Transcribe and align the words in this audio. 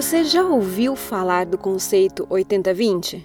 Você 0.00 0.24
já 0.24 0.42
ouviu 0.42 0.96
falar 0.96 1.44
do 1.44 1.58
conceito 1.58 2.26
80-20? 2.28 3.22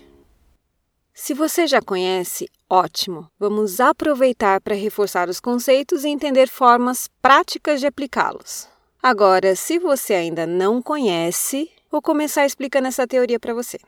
Se 1.14 1.34
você 1.34 1.66
já 1.66 1.82
conhece, 1.82 2.50
ótimo! 2.70 3.32
Vamos 3.40 3.80
aproveitar 3.80 4.60
para 4.60 4.76
reforçar 4.76 5.30
os 5.30 5.40
conceitos 5.40 6.04
e 6.04 6.10
entender 6.10 6.50
formas 6.50 7.08
práticas 7.22 7.80
de 7.80 7.88
aplicá-los. 7.88 8.68
Agora, 9.02 9.56
se 9.56 9.80
você 9.80 10.16
ainda 10.16 10.46
não 10.46 10.82
conhece, 10.82 11.72
vou 11.90 12.02
começar 12.02 12.46
explicando 12.46 12.90
essa 12.90 13.08
teoria 13.08 13.40
para 13.40 13.54
você. 13.54 13.80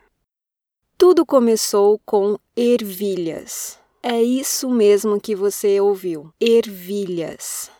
Tudo 0.96 1.26
começou 1.26 2.00
com 2.06 2.38
ervilhas. 2.56 3.78
É 4.02 4.22
isso 4.22 4.70
mesmo 4.70 5.20
que 5.20 5.36
você 5.36 5.78
ouviu: 5.78 6.32
ervilhas 6.40 7.70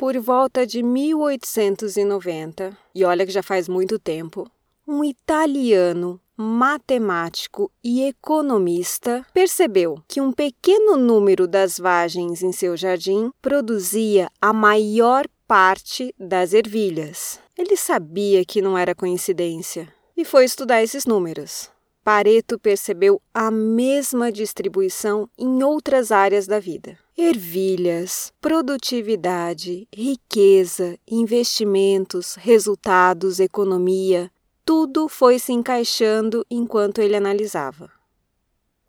por 0.00 0.18
volta 0.18 0.66
de 0.66 0.82
1890, 0.82 2.74
e 2.94 3.04
olha 3.04 3.26
que 3.26 3.32
já 3.32 3.42
faz 3.42 3.68
muito 3.68 3.98
tempo, 3.98 4.50
um 4.88 5.04
italiano 5.04 6.18
matemático 6.34 7.70
e 7.84 8.04
economista 8.04 9.26
percebeu 9.34 10.02
que 10.08 10.18
um 10.18 10.32
pequeno 10.32 10.96
número 10.96 11.46
das 11.46 11.78
vagens 11.78 12.42
em 12.42 12.50
seu 12.50 12.78
jardim 12.78 13.30
produzia 13.42 14.30
a 14.40 14.54
maior 14.54 15.26
parte 15.46 16.14
das 16.18 16.54
ervilhas. 16.54 17.38
Ele 17.54 17.76
sabia 17.76 18.42
que 18.42 18.62
não 18.62 18.78
era 18.78 18.94
coincidência 18.94 19.86
e 20.16 20.24
foi 20.24 20.46
estudar 20.46 20.82
esses 20.82 21.04
números. 21.04 21.70
Pareto 22.02 22.58
percebeu 22.58 23.20
a 23.32 23.50
mesma 23.50 24.32
distribuição 24.32 25.28
em 25.38 25.62
outras 25.62 26.10
áreas 26.10 26.46
da 26.46 26.58
vida. 26.58 26.98
Ervilhas, 27.16 28.32
produtividade, 28.40 29.86
riqueza, 29.94 30.98
investimentos, 31.06 32.34
resultados, 32.36 33.38
economia, 33.38 34.30
tudo 34.64 35.08
foi 35.08 35.38
se 35.38 35.52
encaixando 35.52 36.46
enquanto 36.50 37.00
ele 37.00 37.16
analisava. 37.16 37.90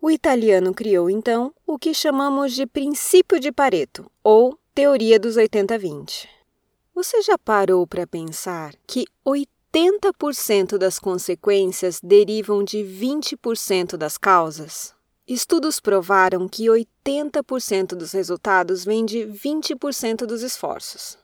O 0.00 0.10
italiano 0.10 0.72
criou 0.72 1.10
então 1.10 1.52
o 1.66 1.78
que 1.78 1.92
chamamos 1.92 2.54
de 2.54 2.66
princípio 2.66 3.38
de 3.38 3.52
Pareto, 3.52 4.10
ou 4.24 4.58
teoria 4.74 5.18
dos 5.18 5.36
80-20. 5.36 6.26
Você 6.94 7.22
já 7.22 7.38
parou 7.38 7.86
para 7.86 8.06
pensar 8.06 8.74
que 8.86 9.04
80% 9.26 9.51
das 10.78 10.98
consequências 10.98 11.98
derivam 12.02 12.62
de 12.62 12.78
20% 12.78 13.96
das 13.96 14.18
causas? 14.18 14.94
Estudos 15.26 15.80
provaram 15.80 16.46
que 16.46 16.66
80% 16.66 17.94
dos 17.94 18.12
resultados 18.12 18.84
vêm 18.84 19.06
de 19.06 19.20
20% 19.20 20.26
dos 20.26 20.42
esforços. 20.42 21.16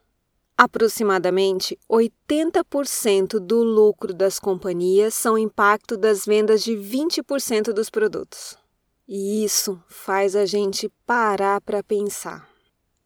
Aproximadamente 0.56 1.78
80% 1.90 3.38
do 3.38 3.62
lucro 3.62 4.14
das 4.14 4.38
companhias 4.38 5.12
são 5.12 5.36
impacto 5.36 5.94
das 5.96 6.24
vendas 6.24 6.64
de 6.64 6.72
20% 6.72 7.72
dos 7.74 7.90
produtos. 7.90 8.56
E 9.06 9.44
isso 9.44 9.78
faz 9.88 10.34
a 10.34 10.46
gente 10.46 10.90
parar 11.06 11.60
para 11.60 11.82
pensar. 11.82 12.47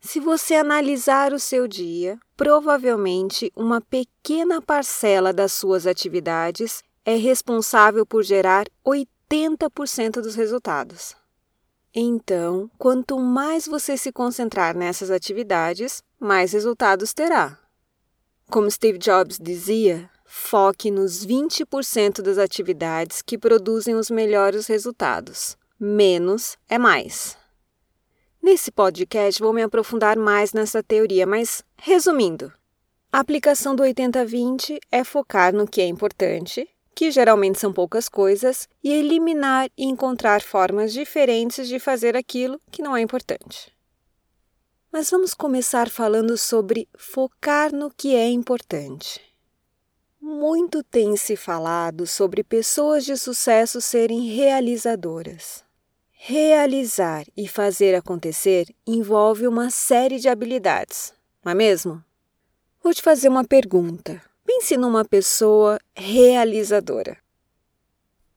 Se 0.05 0.19
você 0.19 0.57
analisar 0.57 1.33
o 1.33 1.39
seu 1.39 1.69
dia, 1.69 2.19
provavelmente 2.37 3.53
uma 3.55 3.81
pequena 3.81 4.61
parcela 4.61 5.33
das 5.33 5.53
suas 5.53 5.87
atividades 5.87 6.83
é 7.05 7.15
responsável 7.15 8.05
por 8.05 8.25
gerar 8.25 8.67
80% 8.85 10.21
dos 10.21 10.35
resultados. 10.35 11.15
Então, 11.95 12.69
quanto 12.77 13.17
mais 13.21 13.65
você 13.67 13.97
se 13.97 14.11
concentrar 14.11 14.77
nessas 14.77 15.09
atividades, 15.09 16.03
mais 16.19 16.53
resultados 16.53 17.15
terá. 17.15 17.57
Como 18.51 18.69
Steve 18.69 18.99
Jobs 18.99 19.39
dizia, 19.41 20.11
foque 20.25 20.91
nos 20.91 21.25
20% 21.25 22.21
das 22.23 22.39
atividades 22.39 23.23
que 23.23 23.39
produzem 23.39 23.95
os 23.95 24.11
melhores 24.11 24.67
resultados. 24.67 25.57
Menos 25.79 26.57
é 26.69 26.77
mais. 26.77 27.41
Nesse 28.43 28.73
podcast 28.73 29.41
vou 29.41 29.53
me 29.53 29.63
aprofundar 29.63 30.19
mais 30.19 30.53
nessa 30.53 30.83
teoria, 30.83 31.25
mas 31.25 31.63
resumindo, 31.77 32.53
a 33.13 33.21
aplicação 33.21 33.77
do 33.77 33.85
80-20 33.85 34.81
é 34.91 35.05
focar 35.05 35.55
no 35.55 35.65
que 35.65 35.81
é 35.81 35.87
importante, 35.87 36.69
que 36.93 37.13
geralmente 37.13 37.61
são 37.61 37.73
poucas 37.73 38.09
coisas, 38.09 38.69
e 38.83 38.91
eliminar 38.91 39.71
e 39.79 39.85
encontrar 39.85 40.43
formas 40.43 40.93
diferentes 40.93 41.69
de 41.69 41.79
fazer 41.79 42.17
aquilo 42.17 42.61
que 42.69 42.83
não 42.83 42.97
é 42.97 43.01
importante. 43.01 43.73
Mas 44.91 45.09
vamos 45.09 45.35
começar 45.35 45.89
falando 45.89 46.37
sobre 46.37 46.89
focar 46.99 47.73
no 47.73 47.93
que 47.93 48.17
é 48.17 48.29
importante. 48.29 49.21
Muito 50.21 50.83
tem 50.83 51.17
se 51.17 51.37
falado 51.37 52.09
sobre 52.09 52.43
pessoas 52.43 53.05
de 53.05 53.17
sucesso 53.17 53.81
serem 53.81 54.27
realizadoras. 54.35 55.63
Realizar 56.25 57.27
e 57.37 57.49
fazer 57.49 57.97
acontecer 57.97 58.73
envolve 58.87 59.45
uma 59.45 59.71
série 59.71 60.21
de 60.21 60.29
habilidades, 60.29 61.13
não 61.45 61.51
é 61.51 61.55
mesmo? 61.57 62.01
Vou 62.81 62.95
te 62.95 63.03
fazer 63.03 63.29
uma 63.29 63.43
pergunta. 63.43 64.23
Pense 64.47 64.77
numa 64.77 65.05
pessoa 65.05 65.81
realizadora. 65.97 67.19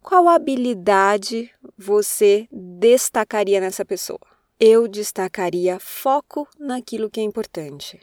Qual 0.01 0.27
habilidade 0.27 1.51
você 1.77 2.47
destacaria 2.51 3.61
nessa 3.61 3.85
pessoa? 3.85 4.25
Eu 4.59 4.87
destacaria 4.87 5.79
foco 5.79 6.47
naquilo 6.57 7.07
que 7.07 7.19
é 7.19 7.23
importante. 7.23 8.01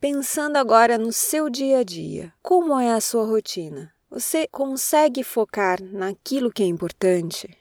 Pensando 0.00 0.56
agora 0.56 0.98
no 0.98 1.12
seu 1.12 1.48
dia 1.48 1.78
a 1.78 1.84
dia, 1.84 2.32
como 2.42 2.76
é 2.80 2.92
a 2.92 3.00
sua 3.00 3.24
rotina? 3.24 3.94
Você 4.10 4.48
consegue 4.48 5.22
focar 5.22 5.80
naquilo 5.80 6.50
que 6.50 6.64
é 6.64 6.66
importante? 6.66 7.56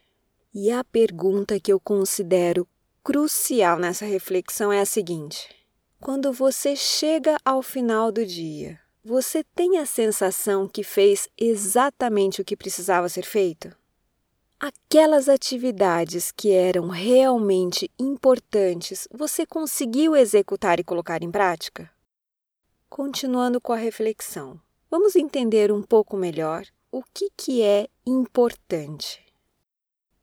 E 0.55 0.69
a 0.69 0.83
pergunta 0.83 1.59
que 1.59 1.73
eu 1.73 1.79
considero 1.79 2.67
crucial 3.03 3.79
nessa 3.79 4.05
reflexão 4.05 4.71
é 4.71 4.81
a 4.81 4.85
seguinte: 4.85 5.49
quando 5.99 6.31
você 6.31 6.75
chega 6.75 7.37
ao 7.43 7.63
final 7.63 8.11
do 8.11 8.23
dia, 8.23 8.79
você 9.03 9.43
tem 9.43 9.79
a 9.79 9.85
sensação 9.87 10.67
que 10.67 10.83
fez 10.83 11.27
exatamente 11.35 12.39
o 12.39 12.45
que 12.45 12.55
precisava 12.55 13.09
ser 13.09 13.23
feito? 13.23 13.75
Aquelas 14.59 15.27
atividades 15.27 16.31
que 16.31 16.51
eram 16.51 16.87
realmente 16.87 17.89
importantes, 17.97 19.07
você 19.11 19.47
conseguiu 19.47 20.15
executar 20.15 20.79
e 20.79 20.83
colocar 20.83 21.23
em 21.23 21.31
prática? 21.31 21.89
Continuando 22.87 23.59
com 23.59 23.73
a 23.73 23.77
reflexão, 23.77 24.61
vamos 24.91 25.15
entender 25.15 25.71
um 25.71 25.81
pouco 25.81 26.15
melhor 26.15 26.63
o 26.91 27.01
que, 27.11 27.31
que 27.35 27.63
é 27.63 27.87
importante. 28.05 29.22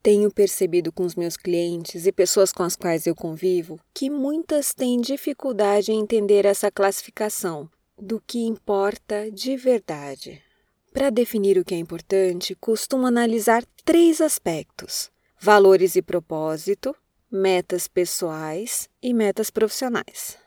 Tenho 0.03 0.31
percebido 0.31 0.91
com 0.91 1.05
os 1.05 1.15
meus 1.15 1.37
clientes 1.37 2.07
e 2.07 2.13
pessoas 2.13 2.53
com 2.53 2.63
as 2.63 2.75
quais 2.75 3.07
eu 3.07 3.15
convivo 3.15 3.79
que 3.93 4.09
muitas 4.09 4.73
têm 4.73 4.99
dificuldade 4.99 5.93
em 5.93 6.01
entender 6.01 6.47
essa 6.47 6.71
classificação 6.71 7.69
do 7.99 8.19
que 8.19 8.39
importa 8.39 9.31
de 9.31 9.59
verdade. 9.59 10.43
Para 10.91 11.11
definir 11.11 11.59
o 11.59 11.65
que 11.65 11.75
é 11.75 11.79
importante, 11.79 12.55
costumo 12.55 13.07
analisar 13.07 13.63
três 13.85 14.23
aspectos: 14.23 15.11
valores 15.39 15.95
e 15.97 16.03
propósito, 16.03 16.97
metas 17.31 17.87
pessoais 17.87 18.89
e 19.03 19.13
metas 19.13 19.51
profissionais. 19.51 20.39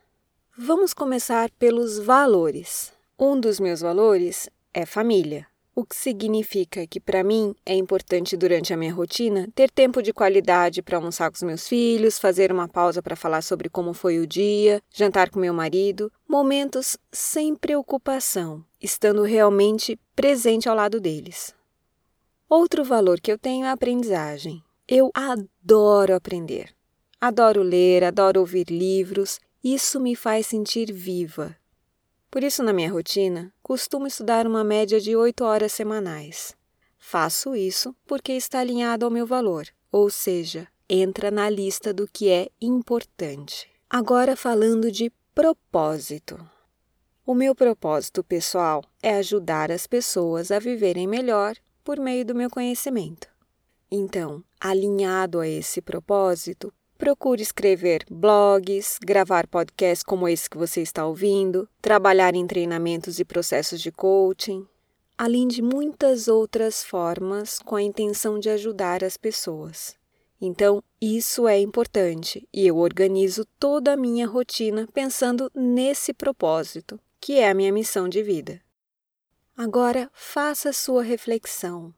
Vamos 0.57 0.95
começar 0.95 1.51
pelos 1.51 1.99
valores. 1.99 2.91
Um 3.19 3.39
dos 3.39 3.59
meus 3.59 3.81
valores 3.81 4.49
é 4.73 4.83
família 4.83 5.47
o 5.75 5.83
que 5.83 5.95
significa 5.95 6.85
que 6.85 6.99
para 6.99 7.23
mim 7.23 7.55
é 7.65 7.75
importante 7.75 8.37
durante 8.37 8.73
a 8.73 8.77
minha 8.77 8.93
rotina 8.93 9.47
ter 9.55 9.71
tempo 9.71 10.01
de 10.01 10.13
qualidade 10.13 10.81
para 10.81 10.97
almoçar 10.97 11.29
com 11.29 11.35
os 11.35 11.43
meus 11.43 11.67
filhos, 11.67 12.19
fazer 12.19 12.51
uma 12.51 12.67
pausa 12.67 13.01
para 13.01 13.15
falar 13.15 13.41
sobre 13.41 13.69
como 13.69 13.93
foi 13.93 14.19
o 14.19 14.27
dia, 14.27 14.81
jantar 14.91 15.29
com 15.29 15.39
meu 15.39 15.53
marido, 15.53 16.11
momentos 16.27 16.97
sem 17.11 17.55
preocupação, 17.55 18.63
estando 18.81 19.23
realmente 19.23 19.99
presente 20.15 20.69
ao 20.69 20.75
lado 20.75 20.99
deles. 20.99 21.55
Outro 22.47 22.83
valor 22.83 23.19
que 23.19 23.31
eu 23.31 23.37
tenho 23.37 23.65
é 23.65 23.69
a 23.69 23.71
aprendizagem. 23.71 24.63
Eu 24.87 25.09
adoro 25.13 26.13
aprender. 26.13 26.75
Adoro 27.19 27.63
ler, 27.63 28.03
adoro 28.03 28.41
ouvir 28.41 28.67
livros. 28.69 29.39
Isso 29.63 29.99
me 29.99 30.15
faz 30.15 30.45
sentir 30.45 30.91
viva, 30.91 31.55
por 32.33 32.43
isso, 32.43 32.63
na 32.63 32.73
minha 32.73 32.91
rotina, 32.91 33.53
costumo 33.61 34.07
estudar 34.07 34.47
uma 34.47 34.63
média 34.63 34.99
de 34.99 35.15
8 35.15 35.43
horas 35.43 35.71
semanais. 35.71 36.55
Faço 36.97 37.55
isso 37.55 37.95
porque 38.07 38.31
está 38.31 38.59
alinhado 38.59 39.05
ao 39.05 39.11
meu 39.11 39.27
valor, 39.27 39.67
ou 39.91 40.09
seja, 40.09 40.67
entra 40.89 41.29
na 41.29 41.47
lista 41.47 41.93
do 41.93 42.07
que 42.07 42.31
é 42.31 42.49
importante. 42.59 43.69
Agora, 43.87 44.35
falando 44.35 44.91
de 44.91 45.11
propósito. 45.35 46.43
O 47.23 47.35
meu 47.35 47.53
propósito 47.53 48.23
pessoal 48.23 48.83
é 48.99 49.13
ajudar 49.17 49.71
as 49.71 49.85
pessoas 49.85 50.49
a 50.49 50.57
viverem 50.57 51.05
melhor 51.05 51.55
por 51.83 51.99
meio 51.99 52.25
do 52.25 52.33
meu 52.33 52.49
conhecimento. 52.49 53.27
Então, 53.91 54.43
alinhado 54.59 55.39
a 55.39 55.47
esse 55.47 55.83
propósito, 55.83 56.73
Procure 57.03 57.41
escrever 57.41 58.05
blogs, 58.09 58.97
gravar 59.05 59.45
podcasts 59.45 60.01
como 60.01 60.25
esse 60.25 60.49
que 60.49 60.57
você 60.57 60.81
está 60.81 61.05
ouvindo, 61.05 61.67
trabalhar 61.81 62.33
em 62.33 62.47
treinamentos 62.47 63.19
e 63.19 63.25
processos 63.25 63.81
de 63.81 63.91
coaching. 63.91 64.65
além 65.17 65.45
de 65.49 65.61
muitas 65.61 66.29
outras 66.29 66.81
formas 66.81 67.59
com 67.59 67.75
a 67.75 67.81
intenção 67.81 68.39
de 68.39 68.49
ajudar 68.49 69.03
as 69.03 69.17
pessoas. 69.17 69.97
Então, 70.39 70.81
isso 71.01 71.45
é 71.45 71.59
importante 71.59 72.47
e 72.53 72.65
eu 72.65 72.77
organizo 72.77 73.45
toda 73.59 73.91
a 73.91 73.97
minha 73.97 74.25
rotina 74.25 74.87
pensando 74.93 75.51
nesse 75.53 76.13
propósito, 76.13 76.97
que 77.19 77.33
é 77.33 77.49
a 77.49 77.53
minha 77.53 77.73
missão 77.73 78.07
de 78.07 78.23
vida. 78.23 78.61
Agora, 79.57 80.09
faça 80.13 80.71
sua 80.71 81.03
reflexão. 81.03 81.93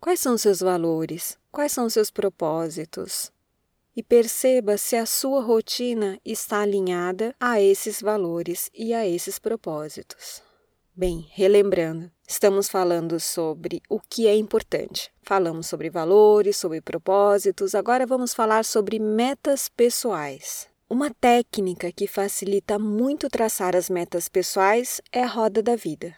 Quais 0.00 0.18
são 0.18 0.36
seus 0.36 0.58
valores? 0.58 1.38
Quais 1.52 1.70
são 1.70 1.88
seus 1.88 2.10
propósitos? 2.10 3.30
E 3.98 4.02
perceba 4.04 4.78
se 4.78 4.94
a 4.94 5.04
sua 5.04 5.42
rotina 5.42 6.20
está 6.24 6.60
alinhada 6.60 7.34
a 7.40 7.60
esses 7.60 8.00
valores 8.00 8.70
e 8.72 8.94
a 8.94 9.04
esses 9.04 9.40
propósitos. 9.40 10.40
Bem, 10.94 11.26
relembrando, 11.32 12.08
estamos 12.24 12.68
falando 12.68 13.18
sobre 13.18 13.82
o 13.88 13.98
que 13.98 14.28
é 14.28 14.36
importante. 14.36 15.10
Falamos 15.20 15.66
sobre 15.66 15.90
valores, 15.90 16.56
sobre 16.56 16.80
propósitos, 16.80 17.74
agora 17.74 18.06
vamos 18.06 18.32
falar 18.32 18.64
sobre 18.64 19.00
metas 19.00 19.68
pessoais. 19.68 20.68
Uma 20.88 21.10
técnica 21.10 21.90
que 21.90 22.06
facilita 22.06 22.78
muito 22.78 23.28
traçar 23.28 23.74
as 23.74 23.90
metas 23.90 24.28
pessoais 24.28 25.00
é 25.10 25.24
a 25.24 25.26
roda 25.26 25.60
da 25.60 25.74
vida. 25.74 26.14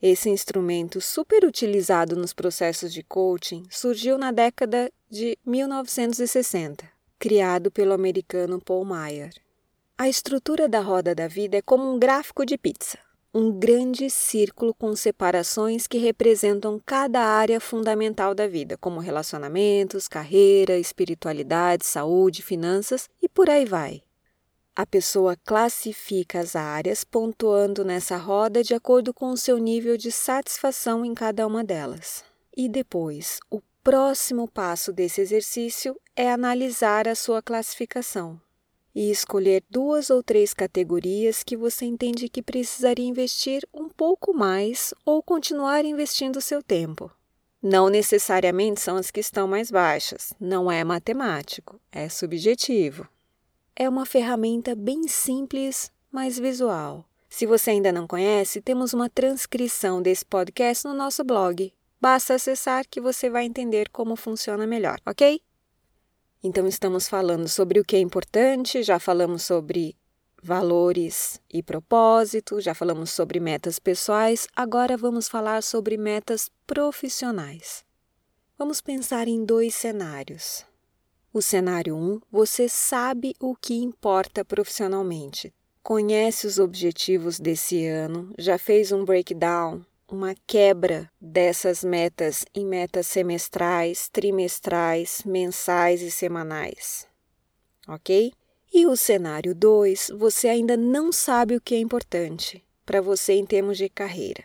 Esse 0.00 0.30
instrumento, 0.30 0.98
super 0.98 1.44
utilizado 1.44 2.16
nos 2.16 2.32
processos 2.32 2.90
de 2.90 3.02
coaching, 3.02 3.64
surgiu 3.70 4.16
na 4.16 4.32
década 4.32 4.90
de 5.10 5.38
1960, 5.44 6.91
criado 7.22 7.70
pelo 7.70 7.92
americano 7.92 8.60
Paul 8.60 8.84
Meyer. 8.84 9.32
A 9.96 10.08
estrutura 10.08 10.68
da 10.68 10.80
roda 10.80 11.14
da 11.14 11.28
vida 11.28 11.56
é 11.56 11.62
como 11.62 11.88
um 11.88 11.96
gráfico 11.96 12.44
de 12.44 12.58
pizza 12.58 12.98
um 13.34 13.50
grande 13.50 14.10
círculo 14.10 14.74
com 14.74 14.94
separações 14.94 15.86
que 15.86 15.96
representam 15.96 16.78
cada 16.84 17.20
área 17.20 17.58
fundamental 17.58 18.34
da 18.34 18.46
vida, 18.46 18.76
como 18.76 19.00
relacionamentos, 19.00 20.06
carreira, 20.06 20.78
espiritualidade, 20.78 21.86
saúde, 21.86 22.42
finanças 22.42 23.08
e 23.22 23.28
por 23.30 23.48
aí 23.48 23.64
vai. 23.64 24.02
A 24.76 24.84
pessoa 24.84 25.34
classifica 25.46 26.40
as 26.40 26.54
áreas 26.54 27.04
pontuando 27.04 27.84
nessa 27.84 28.18
roda 28.18 28.62
de 28.62 28.74
acordo 28.74 29.14
com 29.14 29.30
o 29.30 29.36
seu 29.36 29.56
nível 29.56 29.96
de 29.96 30.12
satisfação 30.12 31.02
em 31.02 31.14
cada 31.14 31.46
uma 31.46 31.64
delas. 31.64 32.22
E 32.54 32.68
depois, 32.68 33.38
o 33.50 33.62
próximo 33.82 34.46
passo 34.46 34.92
desse 34.92 35.20
exercício 35.20 35.98
é 36.14 36.30
analisar 36.30 37.08
a 37.08 37.14
sua 37.14 37.42
classificação 37.42 38.40
e 38.94 39.10
escolher 39.10 39.64
duas 39.68 40.10
ou 40.10 40.22
três 40.22 40.54
categorias 40.54 41.42
que 41.42 41.56
você 41.56 41.84
entende 41.84 42.28
que 42.28 42.42
precisaria 42.42 43.06
investir 43.06 43.66
um 43.72 43.88
pouco 43.88 44.32
mais 44.32 44.94
ou 45.04 45.22
continuar 45.22 45.84
investindo 45.84 46.40
seu 46.40 46.62
tempo. 46.62 47.10
Não 47.60 47.88
necessariamente 47.88 48.80
são 48.80 48.96
as 48.96 49.10
que 49.10 49.20
estão 49.20 49.48
mais 49.48 49.70
baixas, 49.70 50.32
não 50.38 50.70
é 50.70 50.84
matemático, 50.84 51.80
é 51.90 52.08
subjetivo. 52.08 53.08
É 53.74 53.88
uma 53.88 54.04
ferramenta 54.04 54.74
bem 54.74 55.08
simples, 55.08 55.90
mas 56.10 56.38
visual. 56.38 57.04
Se 57.28 57.46
você 57.46 57.70
ainda 57.70 57.90
não 57.90 58.06
conhece, 58.06 58.60
temos 58.60 58.92
uma 58.92 59.08
transcrição 59.08 60.02
desse 60.02 60.24
podcast 60.24 60.86
no 60.86 60.92
nosso 60.92 61.24
blog. 61.24 61.72
Basta 62.02 62.34
acessar 62.34 62.84
que 62.90 63.00
você 63.00 63.30
vai 63.30 63.44
entender 63.44 63.88
como 63.90 64.16
funciona 64.16 64.66
melhor, 64.66 64.98
ok? 65.06 65.40
Então, 66.42 66.66
estamos 66.66 67.08
falando 67.08 67.46
sobre 67.46 67.78
o 67.78 67.84
que 67.84 67.94
é 67.94 68.00
importante, 68.00 68.82
já 68.82 68.98
falamos 68.98 69.44
sobre 69.44 69.94
valores 70.42 71.40
e 71.48 71.62
propósitos, 71.62 72.64
já 72.64 72.74
falamos 72.74 73.12
sobre 73.12 73.38
metas 73.38 73.78
pessoais, 73.78 74.48
agora 74.56 74.96
vamos 74.96 75.28
falar 75.28 75.62
sobre 75.62 75.96
metas 75.96 76.50
profissionais. 76.66 77.84
Vamos 78.58 78.80
pensar 78.80 79.28
em 79.28 79.44
dois 79.44 79.72
cenários. 79.72 80.66
O 81.32 81.40
cenário 81.40 81.94
1, 81.94 81.98
um, 82.14 82.20
você 82.32 82.68
sabe 82.68 83.32
o 83.38 83.54
que 83.54 83.74
importa 83.74 84.44
profissionalmente, 84.44 85.54
conhece 85.84 86.48
os 86.48 86.58
objetivos 86.58 87.38
desse 87.38 87.86
ano, 87.86 88.34
já 88.36 88.58
fez 88.58 88.90
um 88.90 89.04
breakdown 89.04 89.84
uma 90.12 90.34
quebra 90.46 91.10
dessas 91.18 91.82
metas 91.82 92.44
em 92.54 92.66
metas 92.66 93.06
semestrais, 93.06 94.10
trimestrais, 94.10 95.22
mensais 95.24 96.02
e 96.02 96.10
semanais. 96.10 97.08
Ok? 97.88 98.32
E 98.72 98.86
o 98.86 98.94
cenário 98.94 99.54
2, 99.54 100.10
você 100.14 100.48
ainda 100.48 100.76
não 100.76 101.10
sabe 101.10 101.56
o 101.56 101.60
que 101.60 101.74
é 101.74 101.78
importante 101.78 102.62
para 102.84 103.00
você 103.00 103.32
em 103.32 103.46
termos 103.46 103.78
de 103.78 103.88
carreira. 103.88 104.44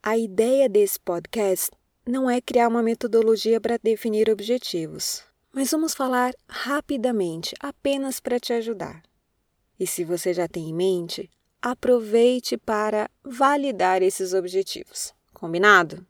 A 0.00 0.16
ideia 0.16 0.68
desse 0.68 1.00
podcast 1.00 1.70
não 2.06 2.30
é 2.30 2.40
criar 2.40 2.68
uma 2.68 2.82
metodologia 2.82 3.60
para 3.60 3.78
definir 3.78 4.30
objetivos, 4.30 5.24
mas 5.52 5.70
vamos 5.70 5.94
falar 5.94 6.32
rapidamente, 6.48 7.54
apenas 7.60 8.20
para 8.20 8.38
te 8.38 8.52
ajudar. 8.52 9.02
E 9.78 9.86
se 9.86 10.04
você 10.04 10.32
já 10.32 10.46
tem 10.46 10.70
em 10.70 10.74
mente, 10.74 11.28
aproveite 11.62 12.56
para 12.56 13.08
validar 13.24 14.02
esses 14.02 14.34
objetivos. 14.34 15.14
Combinado? 15.32 16.04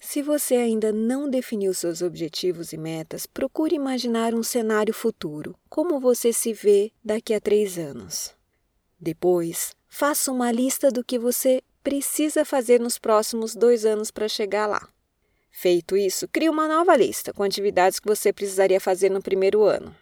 Se 0.00 0.22
você 0.22 0.54
ainda 0.56 0.92
não 0.92 1.28
definiu 1.28 1.72
seus 1.72 2.02
objetivos 2.02 2.72
e 2.72 2.76
metas, 2.76 3.26
procure 3.26 3.74
imaginar 3.74 4.34
um 4.34 4.42
cenário 4.42 4.92
futuro, 4.92 5.56
como 5.68 6.00
você 6.00 6.32
se 6.32 6.52
vê 6.52 6.92
daqui 7.04 7.32
a 7.34 7.40
três 7.40 7.78
anos. 7.78 8.34
Depois, 9.00 9.74
faça 9.88 10.30
uma 10.32 10.50
lista 10.52 10.90
do 10.90 11.04
que 11.04 11.18
você 11.18 11.62
precisa 11.82 12.44
fazer 12.44 12.80
nos 12.80 12.98
próximos 12.98 13.54
dois 13.54 13.84
anos 13.84 14.10
para 14.10 14.28
chegar 14.28 14.66
lá. 14.66 14.88
Feito 15.50 15.96
isso, 15.96 16.28
crie 16.28 16.48
uma 16.48 16.68
nova 16.68 16.96
lista 16.96 17.32
com 17.32 17.42
atividades 17.42 17.98
que 17.98 18.06
você 18.06 18.32
precisaria 18.32 18.80
fazer 18.80 19.10
no 19.10 19.22
primeiro 19.22 19.64
ano. 19.64 19.94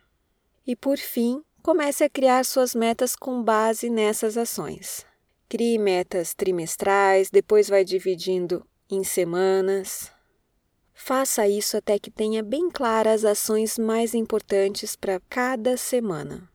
E 0.66 0.76
por 0.76 0.98
fim, 0.98 1.42
Comece 1.66 2.04
a 2.04 2.08
criar 2.08 2.44
suas 2.44 2.76
metas 2.76 3.16
com 3.16 3.42
base 3.42 3.90
nessas 3.90 4.36
ações. 4.38 5.04
Crie 5.48 5.78
metas 5.78 6.32
trimestrais, 6.32 7.28
depois 7.28 7.68
vai 7.68 7.84
dividindo 7.84 8.64
em 8.88 9.02
semanas. 9.02 10.12
Faça 10.94 11.48
isso 11.48 11.76
até 11.76 11.98
que 11.98 12.08
tenha 12.08 12.40
bem 12.40 12.70
claras 12.70 13.24
as 13.24 13.32
ações 13.32 13.80
mais 13.80 14.14
importantes 14.14 14.94
para 14.94 15.18
cada 15.28 15.76
semana. 15.76 16.48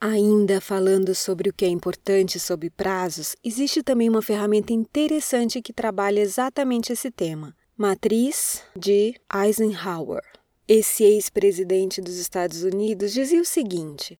Ainda 0.00 0.62
falando 0.62 1.14
sobre 1.14 1.50
o 1.50 1.52
que 1.52 1.66
é 1.66 1.68
importante 1.68 2.40
sobre 2.40 2.70
prazos, 2.70 3.36
existe 3.44 3.82
também 3.82 4.08
uma 4.08 4.22
ferramenta 4.22 4.72
interessante 4.72 5.60
que 5.60 5.74
trabalha 5.74 6.20
exatamente 6.20 6.90
esse 6.90 7.10
tema: 7.10 7.54
Matriz 7.76 8.64
de 8.74 9.14
Eisenhower. 9.30 10.35
Esse 10.68 11.04
ex-presidente 11.04 12.00
dos 12.00 12.16
Estados 12.16 12.64
Unidos 12.64 13.12
dizia 13.12 13.40
o 13.40 13.44
seguinte: 13.44 14.18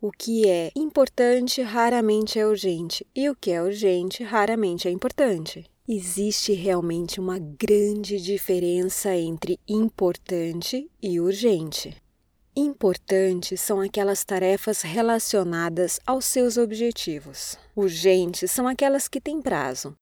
o 0.00 0.12
que 0.12 0.48
é 0.48 0.70
importante 0.76 1.60
raramente 1.60 2.38
é 2.38 2.46
urgente, 2.46 3.04
e 3.12 3.28
o 3.28 3.34
que 3.34 3.50
é 3.50 3.60
urgente 3.60 4.22
raramente 4.22 4.86
é 4.86 4.92
importante. 4.92 5.68
Existe 5.88 6.52
realmente 6.52 7.18
uma 7.18 7.40
grande 7.40 8.20
diferença 8.20 9.12
entre 9.16 9.58
importante 9.66 10.88
e 11.02 11.18
urgente. 11.18 11.96
Importante 12.54 13.56
são 13.56 13.80
aquelas 13.80 14.22
tarefas 14.22 14.82
relacionadas 14.82 15.98
aos 16.06 16.26
seus 16.26 16.56
objetivos. 16.56 17.58
Urgentes 17.74 18.52
são 18.52 18.68
aquelas 18.68 19.08
que 19.08 19.20
têm 19.20 19.42
prazo. 19.42 19.96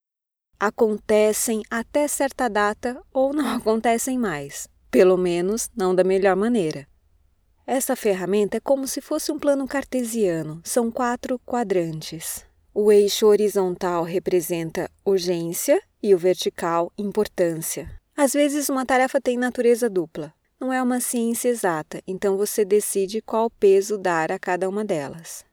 Acontecem 0.61 1.63
até 1.71 2.07
certa 2.07 2.49
data 2.49 3.03
ou 3.15 3.33
não 3.33 3.49
acontecem 3.57 4.19
mais 4.19 4.69
pelo 4.91 5.17
menos 5.17 5.71
não 5.77 5.95
da 5.95 6.05
melhor 6.05 6.37
maneira. 6.37 6.87
Essa 7.67 7.97
ferramenta 7.97 8.59
é 8.59 8.61
como 8.61 8.87
se 8.87 9.01
fosse 9.01 9.33
um 9.33 9.39
plano 9.39 9.67
cartesiano, 9.67 10.61
são 10.65 10.91
quatro 10.91 11.39
quadrantes. 11.41 12.45
O 12.73 12.93
eixo 12.93 13.27
horizontal 13.27 14.05
representa 14.05 14.91
urgência 15.05 15.83
e 16.03 16.15
o 16.15 16.19
vertical 16.19 16.93
importância. 16.97 17.91
Às 18.17 18.33
vezes, 18.33 18.69
uma 18.69 18.87
tarefa 18.87 19.21
tem 19.21 19.37
natureza 19.37 19.91
dupla. 19.91 20.33
Não 20.61 20.73
é 20.73 20.83
uma 20.83 21.01
ciência 21.01 21.49
exata, 21.49 22.03
então 22.07 22.37
você 22.37 22.65
decide 22.65 23.21
qual 23.21 23.51
peso 23.51 23.99
dar 23.99 24.31
a 24.31 24.39
cada 24.39 24.69
uma 24.69 24.85
delas. 24.85 25.45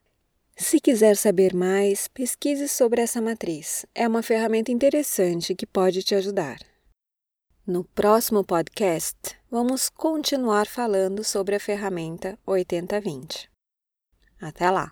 Se 0.56 0.80
quiser 0.80 1.18
saber 1.18 1.54
mais, 1.54 2.08
pesquise 2.08 2.70
sobre 2.70 3.02
essa 3.02 3.22
matriz. 3.22 3.86
É 3.96 4.08
uma 4.08 4.22
ferramenta 4.22 4.72
interessante 4.72 5.56
que 5.56 5.66
pode 5.66 6.04
te 6.04 6.14
ajudar. 6.16 6.58
No 7.66 7.86
próximo 7.86 8.44
podcast, 8.44 9.40
vamos 9.50 9.88
continuar 9.88 10.68
falando 10.68 11.24
sobre 11.24 11.56
a 11.56 11.60
ferramenta 11.62 12.38
8020. 12.46 13.50
Até 14.42 14.70
lá! 14.70 14.92